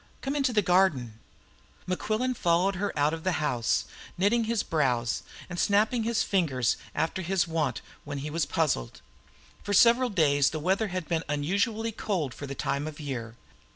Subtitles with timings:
[0.21, 1.19] Come into the garden."
[1.87, 3.85] Mequilleri followed her out of the house,
[4.17, 9.01] knitting his brows, and snapping his fingers, after his wont when he was puzzled.
[9.61, 13.35] For several days the weather had been unusually cold for the time of year.